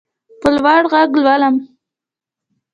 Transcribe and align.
په 0.41 0.47
لوړ 0.55 0.83
غږ 0.91 1.11
لولم. 1.23 1.55